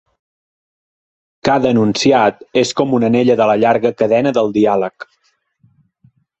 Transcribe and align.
Cada 1.49 1.73
enunciat 1.73 2.41
és 2.63 2.73
com 2.81 2.97
una 3.01 3.11
anella 3.15 3.37
de 3.43 3.49
la 3.53 3.61
llarga 3.67 3.95
cadena 4.03 4.35
del 4.41 4.53
diàleg. 4.59 5.11